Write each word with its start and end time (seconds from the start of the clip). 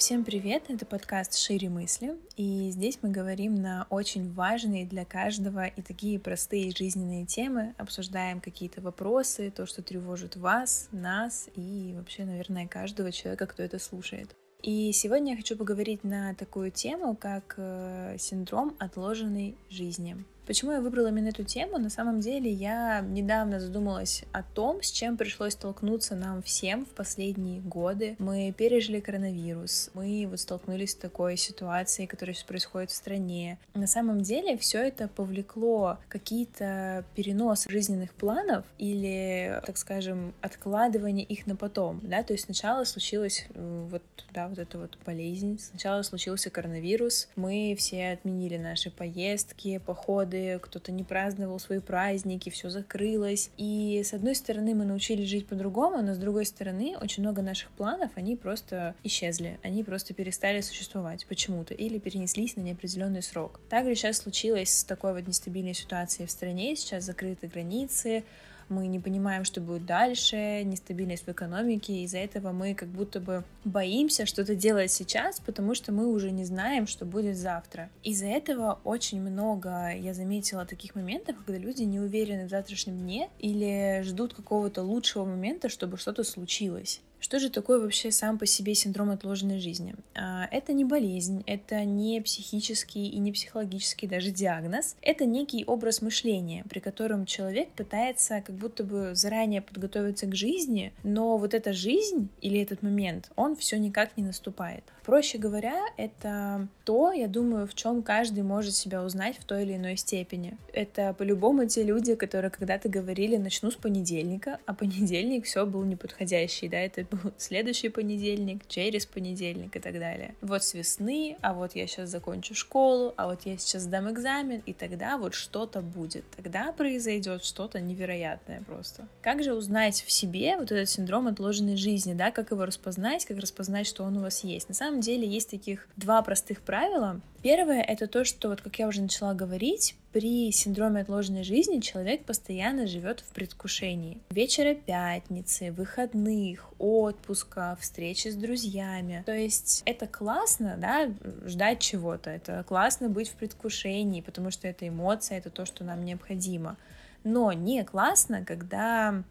Всем 0.00 0.24
привет! 0.24 0.62
Это 0.68 0.86
подкаст 0.86 1.36
«Шире 1.36 1.68
мысли», 1.68 2.16
и 2.38 2.70
здесь 2.70 3.00
мы 3.02 3.10
говорим 3.10 3.54
на 3.54 3.86
очень 3.90 4.32
важные 4.32 4.86
для 4.86 5.04
каждого 5.04 5.66
и 5.66 5.82
такие 5.82 6.18
простые 6.18 6.72
жизненные 6.74 7.26
темы, 7.26 7.74
обсуждаем 7.76 8.40
какие-то 8.40 8.80
вопросы, 8.80 9.52
то, 9.54 9.66
что 9.66 9.82
тревожит 9.82 10.36
вас, 10.36 10.88
нас 10.90 11.50
и 11.54 11.92
вообще, 11.94 12.24
наверное, 12.24 12.66
каждого 12.66 13.12
человека, 13.12 13.46
кто 13.46 13.62
это 13.62 13.78
слушает. 13.78 14.34
И 14.62 14.90
сегодня 14.92 15.32
я 15.32 15.36
хочу 15.36 15.54
поговорить 15.54 16.02
на 16.02 16.34
такую 16.34 16.70
тему, 16.70 17.14
как 17.14 17.56
э, 17.58 18.16
синдром 18.18 18.76
отложенной 18.78 19.54
жизни. 19.68 20.24
Почему 20.50 20.72
я 20.72 20.80
выбрала 20.80 21.06
именно 21.06 21.28
эту 21.28 21.44
тему? 21.44 21.78
На 21.78 21.90
самом 21.90 22.18
деле 22.18 22.50
я 22.50 23.02
недавно 23.02 23.60
задумалась 23.60 24.24
о 24.32 24.42
том, 24.42 24.82
с 24.82 24.90
чем 24.90 25.16
пришлось 25.16 25.52
столкнуться 25.52 26.16
нам 26.16 26.42
всем 26.42 26.86
в 26.86 26.88
последние 26.88 27.60
годы. 27.60 28.16
Мы 28.18 28.52
пережили 28.58 28.98
коронавирус, 28.98 29.90
мы 29.94 30.26
вот 30.28 30.40
столкнулись 30.40 30.90
с 30.90 30.94
такой 30.96 31.36
ситуацией, 31.36 32.08
которая 32.08 32.34
сейчас 32.34 32.46
происходит 32.48 32.90
в 32.90 32.96
стране. 32.96 33.60
На 33.74 33.86
самом 33.86 34.22
деле 34.22 34.58
все 34.58 34.78
это 34.80 35.06
повлекло 35.06 35.98
какие-то 36.08 37.04
переносы 37.14 37.70
жизненных 37.70 38.12
планов 38.12 38.64
или, 38.76 39.62
так 39.64 39.76
скажем, 39.76 40.34
откладывание 40.40 41.24
их 41.24 41.46
на 41.46 41.54
потом, 41.54 42.00
да, 42.02 42.24
то 42.24 42.32
есть 42.32 42.46
сначала 42.46 42.82
случилась 42.82 43.46
э, 43.54 43.86
вот, 43.88 44.02
да, 44.34 44.48
вот 44.48 44.58
эта 44.58 44.78
вот 44.78 44.98
болезнь, 45.06 45.60
сначала 45.60 46.02
случился 46.02 46.50
коронавирус, 46.50 47.28
мы 47.36 47.76
все 47.78 48.10
отменили 48.14 48.56
наши 48.56 48.90
поездки, 48.90 49.78
походы, 49.78 50.39
кто-то 50.62 50.92
не 50.92 51.04
праздновал 51.04 51.58
свои 51.58 51.78
праздники, 51.78 52.50
все 52.50 52.70
закрылось. 52.70 53.50
И 53.56 54.02
с 54.04 54.12
одной 54.12 54.34
стороны 54.34 54.74
мы 54.74 54.84
научились 54.84 55.28
жить 55.28 55.46
по-другому, 55.46 56.02
но 56.02 56.14
с 56.14 56.18
другой 56.18 56.46
стороны 56.46 56.96
очень 57.00 57.22
много 57.22 57.42
наших 57.42 57.70
планов, 57.70 58.10
они 58.14 58.36
просто 58.36 58.94
исчезли, 59.04 59.58
они 59.62 59.84
просто 59.84 60.14
перестали 60.14 60.60
существовать 60.60 61.26
почему-то 61.26 61.74
или 61.74 61.98
перенеслись 61.98 62.56
на 62.56 62.60
неопределенный 62.60 63.22
срок. 63.22 63.60
Также 63.68 63.94
сейчас 63.94 64.18
случилось 64.18 64.70
с 64.70 64.84
такой 64.84 65.12
вот 65.12 65.26
нестабильной 65.26 65.74
ситуацией 65.74 66.26
в 66.26 66.30
стране, 66.30 66.76
сейчас 66.76 67.04
закрыты 67.04 67.46
границы, 67.46 68.24
мы 68.70 68.86
не 68.86 68.98
понимаем, 68.98 69.44
что 69.44 69.60
будет 69.60 69.84
дальше, 69.84 70.62
нестабильность 70.64 71.26
в 71.26 71.30
экономике, 71.30 72.02
из-за 72.04 72.18
этого 72.18 72.52
мы 72.52 72.74
как 72.74 72.88
будто 72.88 73.20
бы 73.20 73.44
боимся 73.64 74.26
что-то 74.26 74.54
делать 74.54 74.90
сейчас, 74.90 75.40
потому 75.40 75.74
что 75.74 75.92
мы 75.92 76.06
уже 76.06 76.30
не 76.30 76.44
знаем, 76.44 76.86
что 76.86 77.04
будет 77.04 77.36
завтра. 77.36 77.90
Из-за 78.02 78.26
этого 78.26 78.80
очень 78.84 79.20
много 79.20 79.90
я 79.94 80.14
заметила 80.14 80.64
таких 80.64 80.94
моментов, 80.94 81.36
когда 81.44 81.58
люди 81.58 81.82
не 81.82 82.00
уверены 82.00 82.46
в 82.46 82.50
завтрашнем 82.50 82.98
дне 82.98 83.28
или 83.38 84.02
ждут 84.04 84.34
какого-то 84.34 84.82
лучшего 84.82 85.24
момента, 85.24 85.68
чтобы 85.68 85.96
что-то 85.96 86.24
случилось. 86.24 87.00
Что 87.20 87.38
же 87.38 87.50
такое 87.50 87.78
вообще 87.78 88.10
сам 88.10 88.38
по 88.38 88.46
себе 88.46 88.74
синдром 88.74 89.10
отложенной 89.10 89.60
жизни? 89.60 89.94
А, 90.14 90.48
это 90.50 90.72
не 90.72 90.84
болезнь, 90.84 91.44
это 91.46 91.84
не 91.84 92.20
психический 92.22 93.08
и 93.08 93.18
не 93.18 93.30
психологический 93.30 94.06
даже 94.06 94.30
диагноз. 94.30 94.96
Это 95.02 95.26
некий 95.26 95.64
образ 95.66 96.00
мышления, 96.00 96.64
при 96.68 96.80
котором 96.80 97.26
человек 97.26 97.68
пытается 97.72 98.40
как 98.40 98.56
будто 98.56 98.84
бы 98.84 99.14
заранее 99.14 99.60
подготовиться 99.60 100.26
к 100.26 100.34
жизни, 100.34 100.92
но 101.02 101.36
вот 101.36 101.52
эта 101.52 101.74
жизнь 101.74 102.30
или 102.40 102.60
этот 102.60 102.82
момент, 102.82 103.30
он 103.36 103.54
все 103.54 103.78
никак 103.78 104.16
не 104.16 104.22
наступает. 104.22 104.84
Проще 105.10 105.38
говоря, 105.38 105.76
это 105.96 106.68
то, 106.84 107.10
я 107.10 107.26
думаю, 107.26 107.66
в 107.66 107.74
чем 107.74 108.00
каждый 108.00 108.44
может 108.44 108.76
себя 108.76 109.02
узнать 109.02 109.36
в 109.38 109.44
той 109.44 109.64
или 109.64 109.74
иной 109.74 109.96
степени. 109.96 110.56
Это 110.72 111.14
по-любому 111.14 111.66
те 111.66 111.82
люди, 111.82 112.14
которые 112.14 112.52
когда-то 112.52 112.88
говорили 112.88 113.36
«начну 113.36 113.72
с 113.72 113.74
понедельника», 113.74 114.60
а 114.66 114.74
понедельник 114.74 115.46
все 115.46 115.66
был 115.66 115.82
неподходящий, 115.82 116.68
да, 116.68 116.78
это 116.78 117.04
был 117.10 117.32
следующий 117.38 117.88
понедельник, 117.88 118.62
через 118.68 119.04
понедельник 119.04 119.74
и 119.74 119.80
так 119.80 119.94
далее. 119.94 120.36
Вот 120.42 120.62
с 120.62 120.74
весны, 120.74 121.36
а 121.40 121.54
вот 121.54 121.74
я 121.74 121.88
сейчас 121.88 122.08
закончу 122.08 122.54
школу, 122.54 123.12
а 123.16 123.26
вот 123.26 123.40
я 123.46 123.58
сейчас 123.58 123.82
сдам 123.82 124.08
экзамен, 124.12 124.62
и 124.64 124.72
тогда 124.72 125.18
вот 125.18 125.34
что-то 125.34 125.80
будет. 125.80 126.22
Тогда 126.36 126.70
произойдет 126.70 127.42
что-то 127.44 127.80
невероятное 127.80 128.62
просто. 128.64 129.08
Как 129.22 129.42
же 129.42 129.54
узнать 129.54 130.04
в 130.06 130.12
себе 130.12 130.56
вот 130.56 130.70
этот 130.70 130.88
синдром 130.88 131.26
отложенной 131.26 131.76
жизни, 131.76 132.14
да, 132.14 132.30
как 132.30 132.52
его 132.52 132.64
распознать, 132.64 133.24
как 133.24 133.38
распознать, 133.38 133.88
что 133.88 134.04
он 134.04 134.16
у 134.16 134.20
вас 134.20 134.44
есть? 134.44 134.68
На 134.68 134.74
самом 134.76 134.99
деле 135.00 135.26
есть 135.26 135.50
таких 135.50 135.88
два 135.96 136.22
простых 136.22 136.62
правила. 136.62 137.20
Первое— 137.42 137.80
это 137.88 138.06
то, 138.06 138.24
что, 138.24 138.48
вот 138.48 138.60
как 138.60 138.78
я 138.78 138.86
уже 138.86 139.00
начала 139.00 139.32
говорить, 139.32 139.96
при 140.12 140.50
синдроме 140.52 141.00
отложенной 141.00 141.42
жизни 141.42 141.80
человек 141.80 142.24
постоянно 142.24 142.86
живет 142.86 143.20
в 143.20 143.32
предвкушении. 143.32 144.18
Вечера 144.30 144.74
пятницы, 144.74 145.72
выходных, 145.72 146.68
отпуска, 146.78 147.78
встречи 147.80 148.28
с 148.28 148.34
друзьями. 148.34 149.22
То 149.24 149.34
есть 149.34 149.82
это 149.86 150.06
классно, 150.06 150.76
да, 150.78 151.10
ждать 151.46 151.80
чего-то. 151.80 152.28
Это 152.30 152.64
классно 152.64 153.08
быть 153.08 153.28
в 153.28 153.34
предвкушении, 153.34 154.20
потому 154.20 154.50
что 154.50 154.68
это 154.68 154.86
эмоция, 154.86 155.38
это 155.38 155.50
то, 155.50 155.64
что 155.64 155.84
нам 155.84 156.04
необходимо. 156.04 156.76
Но 157.24 157.52
не 157.52 157.84
классно, 157.84 158.44
когда 158.44 159.22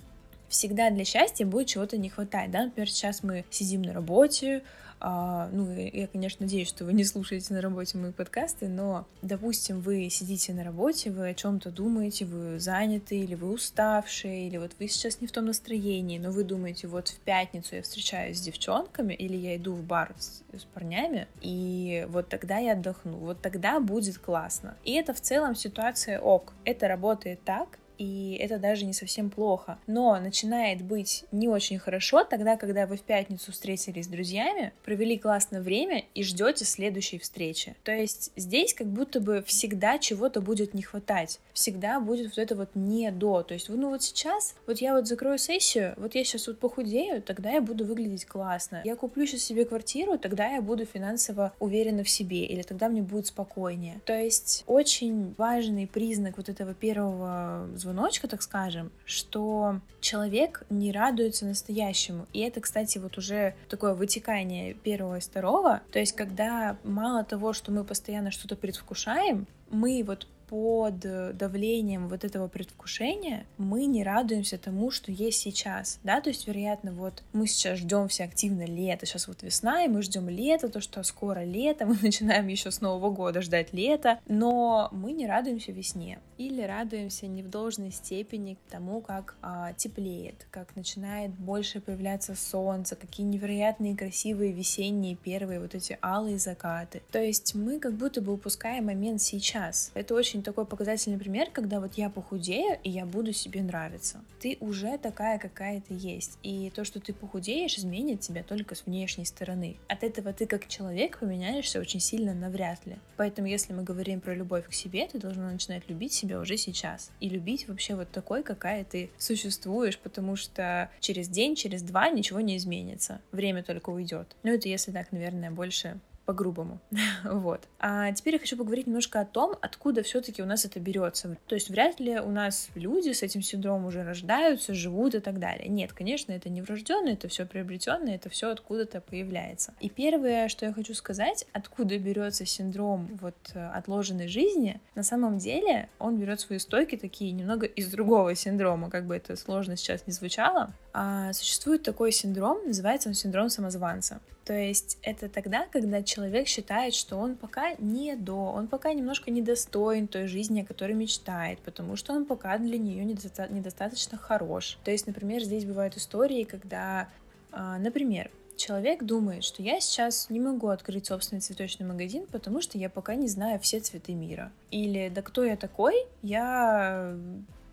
всегда 0.47 0.89
для 0.89 1.05
счастья 1.05 1.45
будет 1.45 1.67
чего-то 1.67 1.97
не 1.97 2.09
хватать, 2.09 2.51
да, 2.51 2.65
например, 2.65 2.89
сейчас 2.89 3.23
мы 3.23 3.45
сидим 3.51 3.83
на 3.83 3.93
работе, 3.93 4.63
ну, 5.01 5.73
я, 5.75 6.07
конечно, 6.07 6.45
надеюсь, 6.45 6.67
что 6.67 6.85
вы 6.85 6.93
не 6.93 7.03
слушаете 7.03 7.53
на 7.53 7.61
работе 7.61 7.97
мои 7.97 8.11
подкасты, 8.11 8.67
но, 8.67 9.07
допустим, 9.21 9.79
вы 9.79 10.09
сидите 10.09 10.53
на 10.53 10.63
работе, 10.63 11.09
вы 11.11 11.29
о 11.29 11.33
чем-то 11.33 11.71
думаете, 11.71 12.25
вы 12.25 12.59
заняты, 12.59 13.17
или 13.17 13.35
вы 13.35 13.53
уставшие, 13.53 14.47
или 14.47 14.57
вот 14.57 14.71
вы 14.79 14.87
сейчас 14.87 15.21
не 15.21 15.27
в 15.27 15.31
том 15.31 15.45
настроении, 15.45 16.19
но 16.19 16.31
вы 16.31 16.43
думаете, 16.43 16.87
вот 16.87 17.07
в 17.07 17.19
пятницу 17.19 17.75
я 17.75 17.81
встречаюсь 17.81 18.37
с 18.37 18.41
девчонками, 18.41 19.13
или 19.13 19.37
я 19.37 19.55
иду 19.55 19.73
в 19.73 19.83
бар 19.83 20.13
с, 20.17 20.43
с 20.53 20.63
парнями, 20.65 21.27
и 21.41 22.05
вот 22.09 22.27
тогда 22.27 22.57
я 22.57 22.73
отдохну, 22.73 23.17
вот 23.17 23.41
тогда 23.41 23.79
будет 23.79 24.17
классно. 24.17 24.75
И 24.83 24.93
это 24.93 25.13
в 25.13 25.21
целом 25.21 25.55
ситуация 25.55 26.19
ок, 26.19 26.53
это 26.65 26.87
работает 26.87 27.43
так, 27.43 27.79
и 27.99 28.37
это 28.39 28.57
даже 28.57 28.85
не 28.85 28.93
совсем 28.93 29.29
плохо. 29.29 29.77
Но 29.85 30.17
начинает 30.19 30.81
быть 30.81 31.25
не 31.31 31.47
очень 31.47 31.77
хорошо 31.77 32.23
тогда, 32.23 32.55
когда 32.55 32.87
вы 32.87 32.95
в 32.97 33.01
пятницу 33.01 33.51
встретились 33.51 34.05
с 34.05 34.07
друзьями, 34.07 34.71
провели 34.83 35.17
классное 35.17 35.61
время 35.61 36.05
и 36.15 36.23
ждете 36.23 36.65
следующей 36.65 37.19
встречи. 37.19 37.75
То 37.83 37.91
есть 37.91 38.31
здесь 38.35 38.73
как 38.73 38.87
будто 38.87 39.19
бы 39.19 39.43
всегда 39.45 39.99
чего-то 39.99 40.39
будет 40.39 40.73
не 40.73 40.81
хватать, 40.81 41.39
всегда 41.53 41.99
будет 41.99 42.27
вот 42.27 42.37
это 42.37 42.55
вот 42.55 42.69
не 42.73 43.11
до. 43.11 43.43
То 43.43 43.53
есть, 43.53 43.67
ну 43.67 43.89
вот 43.89 44.01
сейчас, 44.01 44.55
вот 44.65 44.79
я 44.79 44.93
вот 44.95 45.07
закрою 45.07 45.37
сессию, 45.37 45.93
вот 45.97 46.15
я 46.15 46.23
сейчас 46.23 46.47
вот 46.47 46.57
похудею, 46.57 47.21
тогда 47.21 47.51
я 47.51 47.61
буду 47.61 47.83
выглядеть 47.83 48.25
классно. 48.25 48.81
Я 48.85 48.95
куплю 48.95 49.25
сейчас 49.25 49.41
себе 49.41 49.65
квартиру, 49.65 50.17
тогда 50.17 50.47
я 50.47 50.61
буду 50.61 50.85
финансово 50.85 51.51
уверена 51.59 52.03
в 52.03 52.09
себе, 52.09 52.45
или 52.45 52.61
тогда 52.61 52.87
мне 52.87 53.01
будет 53.01 53.27
спокойнее. 53.27 53.99
То 54.05 54.17
есть 54.17 54.63
очень 54.67 55.35
важный 55.37 55.85
признак 55.85 56.37
вот 56.37 56.47
этого 56.47 56.73
первого 56.73 57.67
звонка 57.75 57.88
звоночка, 57.89 58.27
так 58.27 58.41
скажем, 58.41 58.91
что 59.05 59.79
человек 59.99 60.63
не 60.69 60.91
радуется 60.91 61.45
настоящему. 61.45 62.27
И 62.33 62.39
это, 62.39 62.61
кстати, 62.61 62.99
вот 62.99 63.17
уже 63.17 63.55
такое 63.67 63.93
вытекание 63.93 64.73
первого 64.75 65.17
и 65.17 65.21
второго. 65.21 65.81
То 65.91 65.99
есть, 65.99 66.15
когда 66.15 66.77
мало 66.83 67.23
того, 67.23 67.53
что 67.53 67.71
мы 67.71 67.83
постоянно 67.83 68.31
что-то 68.31 68.55
предвкушаем, 68.55 69.47
мы 69.71 70.03
вот 70.05 70.27
под 70.49 70.99
давлением 71.37 72.09
вот 72.09 72.23
этого 72.23 72.47
предвкушения 72.47 73.45
мы 73.59 73.85
не 73.85 74.03
радуемся 74.03 74.57
тому, 74.57 74.89
что 74.89 75.11
есть 75.11 75.39
сейчас, 75.39 75.99
да, 76.03 76.21
то 76.21 76.29
есть, 76.29 76.47
вероятно, 76.47 76.91
вот 76.91 77.23
мы 77.33 77.45
сейчас 77.45 77.77
ждем 77.77 78.07
все 78.07 78.23
активно 78.23 78.65
лето, 78.65 79.05
сейчас 79.05 79.27
вот 79.27 79.43
весна, 79.43 79.85
и 79.85 79.87
мы 79.87 80.01
ждем 80.01 80.27
лето, 80.27 80.69
то, 80.69 80.81
что 80.81 81.03
скоро 81.03 81.43
лето, 81.43 81.85
мы 81.87 81.97
начинаем 82.01 82.47
еще 82.47 82.71
с 82.71 82.81
Нового 82.81 83.11
года 83.11 83.41
ждать 83.41 83.73
лета, 83.73 84.19
но 84.27 84.89
мы 84.91 85.11
не 85.11 85.27
радуемся 85.27 85.71
весне 85.71 86.19
или 86.39 86.61
радуемся 86.61 87.27
не 87.27 87.43
в 87.43 87.49
должной 87.49 87.91
степени 87.91 88.57
тому, 88.69 89.01
как 89.01 89.35
а, 89.41 89.73
теплеет, 89.73 90.47
как 90.51 90.73
начинает 90.77 91.31
больше 91.31 91.81
появляться 91.81 92.33
солнце, 92.33 92.95
какие 92.95 93.25
невероятные 93.25 93.95
красивые 93.95 94.53
весенние 94.53 95.17
первые 95.17 95.59
вот 95.59 95.75
эти 95.75 95.99
алые 96.01 96.39
закаты. 96.39 97.01
То 97.11 97.21
есть 97.21 97.55
мы 97.55 97.79
как 97.79 97.93
будто 97.93 98.21
бы 98.21 98.33
упускаем 98.33 98.85
момент 98.85 99.21
сейчас. 99.21 99.91
Это 99.93 100.15
очень 100.15 100.38
очень 100.39 100.43
такой 100.45 100.65
показательный 100.65 101.17
пример, 101.17 101.49
когда 101.51 101.81
вот 101.81 101.95
я 101.95 102.09
похудею, 102.09 102.79
и 102.83 102.89
я 102.89 103.05
буду 103.05 103.33
себе 103.33 103.61
нравиться. 103.61 104.21
Ты 104.39 104.57
уже 104.61 104.97
такая, 104.97 105.37
какая 105.37 105.81
ты 105.81 105.93
есть. 105.93 106.37
И 106.43 106.71
то, 106.73 106.85
что 106.85 107.01
ты 107.01 107.13
похудеешь, 107.13 107.77
изменит 107.77 108.21
тебя 108.21 108.43
только 108.43 108.75
с 108.75 108.85
внешней 108.85 109.25
стороны. 109.25 109.75
От 109.89 110.03
этого 110.03 110.31
ты 110.31 110.45
как 110.45 110.67
человек 110.67 111.19
поменяешься 111.19 111.79
очень 111.81 111.99
сильно 111.99 112.33
навряд 112.33 112.85
ли. 112.85 112.95
Поэтому, 113.17 113.49
если 113.49 113.73
мы 113.73 113.83
говорим 113.83 114.21
про 114.21 114.33
любовь 114.33 114.69
к 114.69 114.73
себе, 114.73 115.07
ты 115.07 115.19
должна 115.19 115.51
начинать 115.51 115.89
любить 115.89 116.13
себя 116.13 116.39
уже 116.39 116.55
сейчас. 116.55 117.11
И 117.19 117.27
любить 117.27 117.67
вообще 117.67 117.95
вот 117.95 118.09
такой, 118.09 118.41
какая 118.41 118.85
ты 118.85 119.09
существуешь, 119.17 119.99
потому 119.99 120.37
что 120.37 120.89
через 121.01 121.27
день, 121.27 121.55
через 121.55 121.81
два 121.81 122.09
ничего 122.09 122.39
не 122.39 122.55
изменится. 122.55 123.19
Время 123.33 123.61
только 123.61 123.89
уйдет. 123.89 124.37
Ну, 124.43 124.53
это 124.53 124.69
если 124.69 124.91
так, 124.91 125.11
наверное, 125.11 125.51
больше 125.51 125.99
по-грубому. 126.29 126.79
вот. 127.23 127.61
А 127.79 128.11
теперь 128.11 128.35
я 128.35 128.39
хочу 128.39 128.55
поговорить 128.55 128.85
немножко 128.85 129.19
о 129.19 129.25
том, 129.25 129.55
откуда 129.61 130.03
все-таки 130.03 130.43
у 130.43 130.45
нас 130.45 130.63
это 130.63 130.79
берется. 130.79 131.37
То 131.47 131.55
есть 131.55 131.71
вряд 131.71 131.99
ли 131.99 132.19
у 132.19 132.29
нас 132.29 132.69
люди 132.75 133.13
с 133.13 133.23
этим 133.23 133.41
синдромом 133.41 133.87
уже 133.87 134.03
рождаются, 134.03 134.75
живут 134.75 135.15
и 135.15 135.21
так 135.21 135.39
далее. 135.39 135.67
Нет, 135.67 135.91
конечно, 135.91 136.31
это 136.31 136.49
не 136.49 136.61
врожденное, 136.61 137.13
это 137.13 137.29
все 137.29 137.47
приобретенное, 137.47 138.13
это 138.13 138.29
все 138.29 138.51
откуда-то 138.51 139.01
появляется. 139.01 139.73
И 139.79 139.89
первое, 139.89 140.49
что 140.49 140.67
я 140.67 140.71
хочу 140.71 140.93
сказать, 140.93 141.47
откуда 141.51 141.97
берется 141.97 142.45
синдром 142.45 143.09
вот 143.19 143.35
э, 143.55 143.69
отложенной 143.69 144.27
жизни, 144.27 144.79
на 144.93 145.01
самом 145.01 145.39
деле 145.39 145.89
он 145.97 146.19
берет 146.19 146.41
свои 146.41 146.59
стойки 146.59 146.95
такие 146.95 147.31
немного 147.31 147.65
из 147.65 147.89
другого 147.89 148.35
синдрома, 148.35 148.91
как 148.91 149.07
бы 149.07 149.15
это 149.15 149.35
сложно 149.35 149.75
сейчас 149.75 150.05
не 150.05 150.13
звучало. 150.13 150.73
А 150.93 151.33
существует 151.33 151.81
такой 151.81 152.11
синдром, 152.11 152.67
называется 152.67 153.09
он 153.09 153.15
синдром 153.15 153.49
самозванца. 153.49 154.19
То 154.49 154.55
есть 154.55 154.97
это 155.03 155.29
тогда, 155.29 155.67
когда 155.71 156.01
человек 156.01 156.47
считает, 156.47 156.95
что 156.95 157.17
он 157.17 157.35
пока 157.35 157.75
не 157.77 158.15
до, 158.15 158.33
он 158.33 158.67
пока 158.67 158.93
немножко 158.93 159.29
недостоин 159.29 160.07
той 160.07 160.25
жизни, 160.25 160.61
о 160.61 160.65
которой 160.65 160.93
мечтает, 160.93 161.59
потому 161.59 161.95
что 161.95 162.13
он 162.13 162.25
пока 162.25 162.57
для 162.57 162.79
нее 162.79 163.05
недоста- 163.05 163.53
недостаточно 163.53 164.17
хорош. 164.17 164.79
То 164.83 164.89
есть, 164.89 165.05
например, 165.05 165.43
здесь 165.43 165.65
бывают 165.65 165.97
истории, 165.97 166.45
когда, 166.45 167.09
а, 167.51 167.77
например, 167.77 168.31
человек 168.55 169.03
думает, 169.03 169.43
что 169.43 169.61
я 169.61 169.79
сейчас 169.79 170.31
не 170.31 170.39
могу 170.39 170.69
открыть 170.69 171.05
собственный 171.05 171.41
цветочный 171.41 171.85
магазин, 171.85 172.25
потому 172.31 172.59
что 172.59 172.79
я 172.79 172.89
пока 172.89 173.13
не 173.13 173.27
знаю 173.27 173.59
все 173.59 173.79
цветы 173.79 174.15
мира. 174.15 174.51
Или 174.71 175.11
да 175.13 175.21
кто 175.21 175.43
я 175.43 175.57
такой? 175.57 176.07
Я 176.23 177.15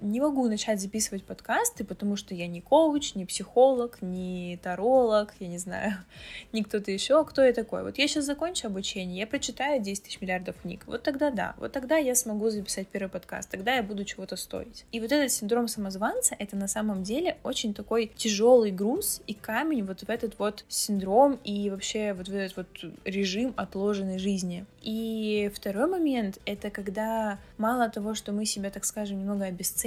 не 0.01 0.21
могу 0.21 0.49
начать 0.49 0.81
записывать 0.81 1.25
подкасты, 1.25 1.85
потому 1.85 2.17
что 2.17 2.35
я 2.35 2.47
не 2.47 2.61
коуч, 2.61 3.15
не 3.15 3.25
психолог, 3.25 4.03
не 4.03 4.59
таролог, 4.63 5.35
я 5.41 5.49
не 5.49 5.59
знаю, 5.59 5.93
не 6.53 6.63
кто-то 6.63 6.91
еще. 6.91 7.25
Кто 7.25 7.43
я 7.43 7.53
такой? 7.53 7.83
Вот 7.83 7.99
я 7.99 8.09
сейчас 8.09 8.25
закончу 8.25 8.67
обучение, 8.67 9.21
я 9.21 9.27
прочитаю 9.27 9.83
10 9.83 10.05
тысяч 10.05 10.21
миллиардов 10.21 10.57
книг. 10.63 10.83
Вот 10.87 11.03
тогда 11.03 11.31
да, 11.31 11.55
вот 11.59 11.73
тогда 11.73 11.97
я 11.97 12.15
смогу 12.15 12.51
записать 12.51 12.89
первый 12.89 13.09
подкаст, 13.09 13.51
тогда 13.51 13.75
я 13.75 13.83
буду 13.83 14.05
чего-то 14.05 14.37
стоить. 14.37 14.85
И 14.93 15.01
вот 15.01 15.13
этот 15.13 15.33
синдром 15.33 15.69
самозванца— 15.69 16.37
это 16.39 16.57
на 16.57 16.69
самом 16.69 17.03
деле 17.03 17.39
очень 17.43 17.75
такой 17.75 18.13
тяжелый 18.17 18.71
груз 18.71 19.23
и 19.27 19.35
камень 19.35 19.85
вот 19.85 20.01
в 20.01 20.09
этот 20.11 20.39
вот 20.39 20.65
синдром 20.69 21.39
и 21.45 21.71
вообще 21.71 22.13
вот 22.13 22.29
в 22.29 22.35
этот 22.35 22.57
вот 22.57 22.67
режим 23.05 23.55
отложенной 23.57 24.19
жизни. 24.19 24.65
И 24.83 25.51
второй 25.55 25.89
момент— 25.89 26.39
это 26.47 26.71
когда 26.71 27.39
мало 27.59 27.89
того, 27.89 28.15
что 28.15 28.33
мы 28.33 28.47
себя, 28.47 28.71
так 28.71 28.85
скажем, 28.85 29.19
немного 29.19 29.45
обесцениваем, 29.47 29.86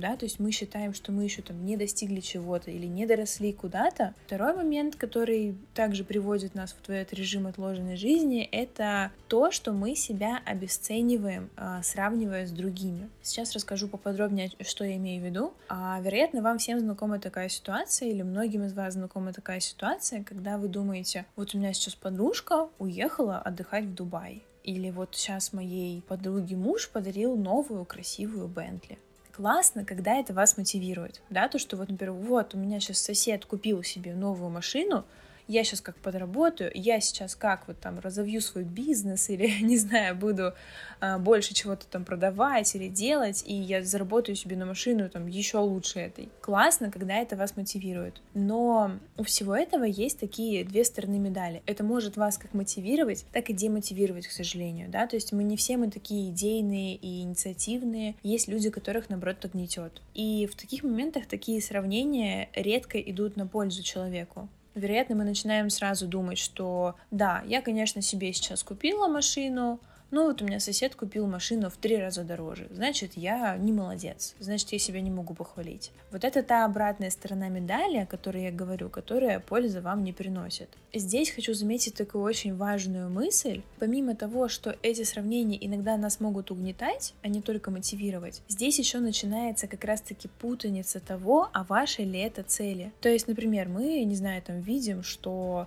да, 0.00 0.16
то 0.16 0.24
есть 0.24 0.40
мы 0.40 0.50
считаем, 0.50 0.94
что 0.94 1.12
мы 1.12 1.24
еще 1.24 1.42
там 1.42 1.64
не 1.64 1.76
достигли 1.76 2.20
чего-то 2.20 2.70
или 2.70 2.86
не 2.86 3.06
доросли 3.06 3.52
куда-то. 3.52 4.14
Второй 4.26 4.54
момент, 4.54 4.96
который 4.96 5.56
также 5.74 6.04
приводит 6.04 6.54
нас 6.54 6.72
в 6.74 6.90
этот 6.90 7.12
режим 7.14 7.46
отложенной 7.46 7.96
жизни, 7.96 8.42
это 8.50 9.10
то, 9.28 9.50
что 9.50 9.72
мы 9.72 9.94
себя 9.94 10.40
обесцениваем, 10.44 11.50
а, 11.56 11.82
сравнивая 11.82 12.46
с 12.46 12.50
другими. 12.50 13.08
Сейчас 13.22 13.52
расскажу 13.52 13.88
поподробнее, 13.88 14.50
что 14.60 14.84
я 14.84 14.96
имею 14.96 15.22
в 15.22 15.26
виду. 15.26 15.54
А, 15.68 16.00
вероятно, 16.00 16.42
вам 16.42 16.58
всем 16.58 16.80
знакома 16.80 17.18
такая 17.18 17.48
ситуация, 17.48 18.08
или 18.08 18.22
многим 18.22 18.64
из 18.64 18.72
вас 18.72 18.94
знакома 18.94 19.32
такая 19.32 19.60
ситуация, 19.60 20.24
когда 20.24 20.58
вы 20.58 20.68
думаете, 20.68 21.26
вот 21.36 21.54
у 21.54 21.58
меня 21.58 21.72
сейчас 21.72 21.94
подружка 21.94 22.68
уехала 22.78 23.38
отдыхать 23.38 23.84
в 23.84 23.94
Дубай. 23.94 24.42
Или 24.66 24.90
вот 24.90 25.10
сейчас 25.14 25.52
моей 25.52 26.02
подруге 26.02 26.56
муж 26.56 26.90
подарил 26.90 27.36
новую 27.36 27.84
красивую 27.84 28.48
Бентли. 28.48 28.98
Классно, 29.36 29.84
когда 29.84 30.14
это 30.14 30.32
вас 30.32 30.56
мотивирует, 30.56 31.20
да, 31.28 31.46
то, 31.48 31.58
что 31.58 31.76
вот, 31.76 31.90
например, 31.90 32.14
вот 32.14 32.54
у 32.54 32.58
меня 32.58 32.80
сейчас 32.80 33.00
сосед 33.00 33.44
купил 33.44 33.82
себе 33.82 34.14
новую 34.14 34.48
машину, 34.48 35.04
я 35.48 35.64
сейчас 35.64 35.80
как 35.80 35.96
подработаю, 35.96 36.70
я 36.74 37.00
сейчас 37.00 37.34
как 37.34 37.68
вот 37.68 37.78
там 37.78 37.98
разовью 37.98 38.40
свой 38.40 38.64
бизнес 38.64 39.28
или, 39.30 39.62
не 39.62 39.76
знаю, 39.76 40.16
буду 40.16 40.54
а, 41.00 41.18
больше 41.18 41.54
чего-то 41.54 41.86
там 41.86 42.04
продавать 42.04 42.74
или 42.74 42.88
делать, 42.88 43.42
и 43.46 43.54
я 43.54 43.82
заработаю 43.82 44.36
себе 44.36 44.56
на 44.56 44.66
машину 44.66 45.08
там 45.08 45.26
еще 45.26 45.58
лучше 45.58 46.00
этой. 46.00 46.28
Классно, 46.40 46.90
когда 46.90 47.16
это 47.16 47.36
вас 47.36 47.56
мотивирует. 47.56 48.20
Но 48.34 48.92
у 49.16 49.24
всего 49.24 49.54
этого 49.54 49.84
есть 49.84 50.18
такие 50.18 50.64
две 50.64 50.84
стороны 50.84 51.18
медали. 51.18 51.62
Это 51.66 51.84
может 51.84 52.16
вас 52.16 52.38
как 52.38 52.54
мотивировать, 52.54 53.24
так 53.32 53.50
и 53.50 53.52
демотивировать, 53.52 54.26
к 54.26 54.32
сожалению, 54.32 54.88
да, 54.90 55.06
то 55.06 55.16
есть 55.16 55.32
мы 55.32 55.44
не 55.44 55.56
все 55.56 55.76
мы 55.76 55.90
такие 55.90 56.30
идейные 56.30 56.96
и 56.96 57.22
инициативные, 57.22 58.14
есть 58.22 58.48
люди, 58.48 58.70
которых, 58.70 59.10
наоборот, 59.10 59.40
так 59.40 59.52
гнетет. 59.52 60.00
И 60.14 60.48
в 60.50 60.56
таких 60.56 60.82
моментах 60.82 61.26
такие 61.26 61.60
сравнения 61.60 62.48
редко 62.54 62.98
идут 62.98 63.36
на 63.36 63.46
пользу 63.46 63.82
человеку 63.82 64.48
вероятно, 64.80 65.16
мы 65.16 65.24
начинаем 65.24 65.70
сразу 65.70 66.06
думать, 66.06 66.38
что 66.38 66.94
да, 67.10 67.42
я, 67.46 67.62
конечно, 67.62 68.02
себе 68.02 68.32
сейчас 68.32 68.62
купила 68.62 69.08
машину, 69.08 69.80
ну 70.10 70.26
вот 70.26 70.40
у 70.42 70.44
меня 70.44 70.60
сосед 70.60 70.94
купил 70.94 71.26
машину 71.26 71.68
в 71.68 71.76
три 71.76 71.96
раза 71.96 72.22
дороже, 72.22 72.68
значит, 72.70 73.12
я 73.16 73.56
не 73.56 73.72
молодец, 73.72 74.34
значит, 74.38 74.72
я 74.72 74.78
себя 74.78 75.00
не 75.00 75.10
могу 75.10 75.34
похвалить. 75.34 75.90
Вот 76.12 76.24
это 76.24 76.42
та 76.42 76.64
обратная 76.64 77.10
сторона 77.10 77.48
медали, 77.48 77.98
о 77.98 78.06
которой 78.06 78.44
я 78.44 78.52
говорю, 78.52 78.88
которая 78.88 79.40
пользы 79.40 79.80
вам 79.80 80.04
не 80.04 80.12
приносит. 80.12 80.68
Здесь 80.94 81.30
хочу 81.30 81.54
заметить 81.54 81.94
такую 81.94 82.24
очень 82.24 82.56
важную 82.56 83.10
мысль. 83.10 83.62
Помимо 83.78 84.14
того, 84.14 84.48
что 84.48 84.76
эти 84.82 85.02
сравнения 85.02 85.58
иногда 85.60 85.96
нас 85.96 86.20
могут 86.20 86.50
угнетать, 86.50 87.14
а 87.22 87.28
не 87.28 87.42
только 87.42 87.70
мотивировать, 87.70 88.42
здесь 88.48 88.78
еще 88.78 88.98
начинается 88.98 89.66
как 89.66 89.84
раз-таки 89.84 90.28
путаница 90.28 91.00
того, 91.00 91.50
а 91.52 91.64
вашей 91.64 92.04
ли 92.04 92.20
это 92.20 92.42
цели. 92.42 92.92
То 93.00 93.08
есть, 93.08 93.28
например, 93.28 93.68
мы, 93.68 94.02
не 94.04 94.14
знаю, 94.14 94.40
там 94.42 94.60
видим, 94.60 95.02
что 95.02 95.66